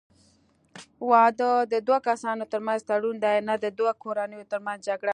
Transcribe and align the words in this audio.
واده 1.11 1.51
د 1.73 1.75
دوه 1.87 1.99
کسانو 2.09 2.43
ترمنځ 2.53 2.79
تړون 2.89 3.15
دی، 3.23 3.37
نه 3.49 3.55
د 3.63 3.65
دوو 3.77 3.91
کورنیو 4.03 4.49
ترمنځ 4.51 4.79
جګړه. 4.89 5.09